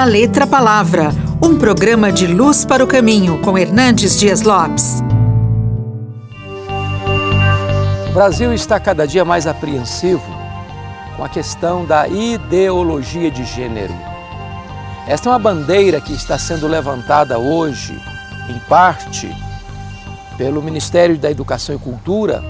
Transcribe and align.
da 0.00 0.04
Letra 0.04 0.46
Palavra, 0.46 1.10
um 1.42 1.58
programa 1.58 2.10
de 2.10 2.26
luz 2.26 2.64
para 2.64 2.82
o 2.82 2.86
caminho 2.86 3.38
com 3.42 3.58
Hernandes 3.58 4.18
Dias 4.18 4.40
Lopes. 4.40 5.02
O 8.08 8.12
Brasil 8.14 8.50
está 8.54 8.80
cada 8.80 9.06
dia 9.06 9.26
mais 9.26 9.46
apreensivo 9.46 10.24
com 11.18 11.22
a 11.22 11.28
questão 11.28 11.84
da 11.84 12.08
ideologia 12.08 13.30
de 13.30 13.44
gênero. 13.44 13.92
Esta 15.06 15.28
é 15.28 15.32
uma 15.32 15.38
bandeira 15.38 16.00
que 16.00 16.14
está 16.14 16.38
sendo 16.38 16.66
levantada 16.66 17.38
hoje, 17.38 17.92
em 18.48 18.58
parte, 18.60 19.30
pelo 20.38 20.62
Ministério 20.62 21.18
da 21.18 21.30
Educação 21.30 21.74
e 21.74 21.78
Cultura, 21.78 22.42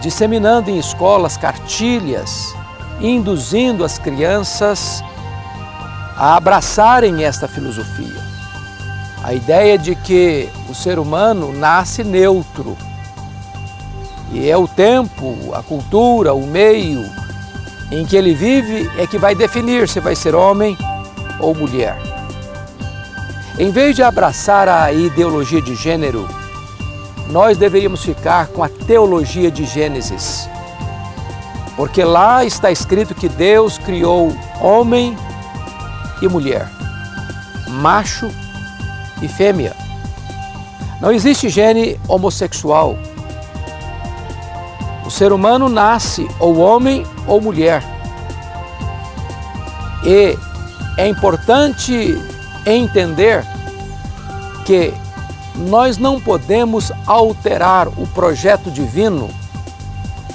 disseminando 0.00 0.70
em 0.70 0.78
escolas 0.78 1.36
cartilhas, 1.36 2.54
induzindo 3.02 3.84
as 3.84 3.98
crianças 3.98 5.04
a 5.04 5.17
abraçarem 6.18 7.22
esta 7.24 7.46
filosofia. 7.46 8.20
A 9.22 9.32
ideia 9.32 9.78
de 9.78 9.94
que 9.94 10.48
o 10.68 10.74
ser 10.74 10.98
humano 10.98 11.52
nasce 11.52 12.02
neutro 12.02 12.76
e 14.32 14.50
é 14.50 14.56
o 14.56 14.66
tempo, 14.66 15.54
a 15.54 15.62
cultura, 15.62 16.34
o 16.34 16.46
meio 16.46 17.08
em 17.90 18.04
que 18.04 18.16
ele 18.16 18.34
vive 18.34 18.90
é 18.98 19.06
que 19.06 19.16
vai 19.16 19.34
definir 19.34 19.88
se 19.88 20.00
vai 20.00 20.14
ser 20.14 20.34
homem 20.34 20.76
ou 21.40 21.54
mulher. 21.54 21.96
Em 23.58 23.70
vez 23.70 23.96
de 23.96 24.02
abraçar 24.02 24.68
a 24.68 24.92
ideologia 24.92 25.62
de 25.62 25.74
gênero, 25.74 26.28
nós 27.30 27.56
deveríamos 27.56 28.02
ficar 28.04 28.48
com 28.48 28.62
a 28.62 28.68
teologia 28.68 29.50
de 29.50 29.64
Gênesis. 29.64 30.48
Porque 31.76 32.02
lá 32.02 32.44
está 32.44 32.70
escrito 32.70 33.14
que 33.14 33.28
Deus 33.28 33.78
criou 33.78 34.36
homem 34.60 35.16
e 36.20 36.28
mulher, 36.28 36.68
macho 37.68 38.30
e 39.22 39.28
fêmea. 39.28 39.74
Não 41.00 41.12
existe 41.12 41.48
gene 41.48 41.98
homossexual. 42.08 42.98
O 45.06 45.10
ser 45.10 45.32
humano 45.32 45.68
nasce 45.68 46.28
ou 46.38 46.58
homem 46.58 47.06
ou 47.26 47.40
mulher. 47.40 47.82
E 50.04 50.36
é 50.96 51.08
importante 51.08 52.20
entender 52.66 53.44
que 54.64 54.92
nós 55.54 55.96
não 55.98 56.20
podemos 56.20 56.92
alterar 57.06 57.88
o 57.88 58.06
projeto 58.08 58.70
divino 58.70 59.30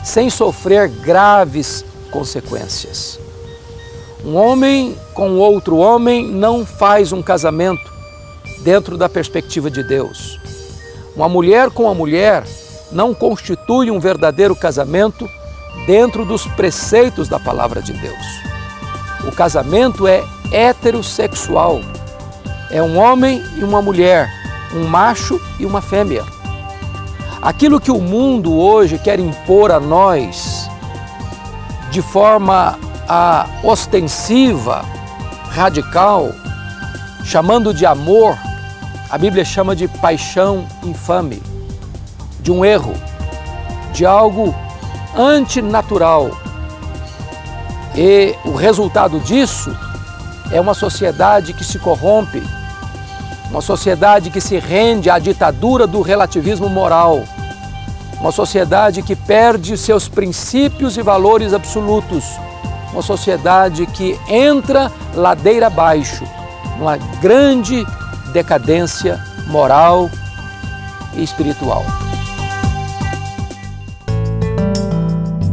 sem 0.04 0.30
sofrer 0.30 0.90
graves 0.90 1.86
consequências. 2.12 3.23
Um 4.26 4.36
homem 4.38 4.96
com 5.14 5.38
outro 5.38 5.78
homem 5.78 6.26
não 6.26 6.66
faz 6.66 7.12
um 7.12 7.22
casamento 7.22 7.92
dentro 8.64 8.98
da 8.98 9.10
perspectiva 9.10 9.70
de 9.70 9.84
Deus. 9.84 10.40
Uma 11.14 11.28
mulher 11.28 11.70
com 11.70 11.84
uma 11.84 11.94
mulher 11.94 12.44
não 12.92 13.14
constitui 13.14 13.92
um 13.92 14.00
verdadeiro 14.00 14.56
casamento 14.56 15.30
dentro 15.86 16.24
dos 16.24 16.48
preceitos 16.48 17.28
da 17.28 17.38
palavra 17.38 17.82
de 17.82 17.92
Deus. 17.92 18.26
O 19.28 19.32
casamento 19.32 20.08
é 20.08 20.24
heterossexual. 20.52 21.82
É 22.72 22.82
um 22.82 22.98
homem 22.98 23.44
e 23.58 23.64
uma 23.64 23.82
mulher, 23.82 24.30
um 24.74 24.86
macho 24.86 25.40
e 25.60 25.66
uma 25.66 25.82
fêmea. 25.82 26.24
Aquilo 27.42 27.82
que 27.82 27.92
o 27.92 28.00
mundo 28.00 28.58
hoje 28.58 28.98
quer 28.98 29.20
impor 29.20 29.70
a 29.70 29.80
nós 29.80 30.70
de 31.92 32.02
forma 32.02 32.80
a 33.08 33.48
ostensiva, 33.64 34.84
radical, 35.50 36.32
chamando 37.24 37.74
de 37.74 37.86
amor, 37.86 38.38
a 39.10 39.18
Bíblia 39.18 39.46
chama 39.46 39.76
de 39.76 39.88
paixão 39.88 40.66
infame, 40.84 41.42
de 42.40 42.52
um 42.52 42.64
erro, 42.64 42.94
de 43.94 44.06
algo 44.06 44.54
antinatural. 45.16 46.32
E 47.96 48.36
o 48.44 48.56
resultado 48.56 49.20
disso 49.20 49.76
é 50.52 50.60
uma 50.60 50.74
sociedade 50.74 51.54
que 51.54 51.64
se 51.64 51.78
corrompe, 51.78 52.42
uma 53.52 53.62
sociedade 53.62 54.32
que 54.32 54.42
se 54.42 54.58
rende 54.58 55.10
à 55.10 55.20
ditadura 55.20 55.86
do 55.86 56.02
relativismo 56.02 56.68
moral, 56.68 57.24
uma 58.20 58.32
sociedade 58.32 59.04
que 59.04 59.16
perde 59.16 59.78
seus 59.78 60.08
princípios 60.08 60.98
e 60.98 61.04
valores 61.04 61.54
absolutos 61.54 62.24
uma 62.94 63.02
sociedade 63.02 63.86
que 63.88 64.18
entra 64.30 64.92
ladeira 65.14 65.68
abaixo, 65.68 66.24
numa 66.78 66.96
grande 67.20 67.86
decadência 68.32 69.22
moral 69.48 70.10
e 71.16 71.24
espiritual. 71.24 71.84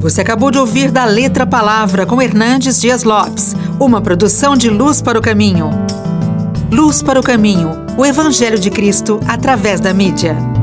Você 0.00 0.23
acabou 0.23 0.50
de 0.50 0.59
ouvir 0.59 0.91
da 0.91 1.05
Letra 1.05 1.47
Palavra 1.47 2.06
com 2.06 2.23
Hernandes 2.23 2.81
Dias 2.81 3.05
Lopes, 3.05 3.55
uma 3.79 4.00
produção 4.00 4.56
de 4.56 4.71
Luz 4.71 5.03
para 5.03 5.19
o 5.19 5.23
Caminho. 5.23 5.71
Luz 6.71 7.03
para 7.03 7.21
o 7.21 7.23
Caminho, 7.23 7.84
o 7.99 8.06
Evangelho 8.06 8.59
de 8.59 8.71
Cristo 8.71 9.21
através 9.27 9.79
da 9.79 9.93
mídia. 9.93 10.59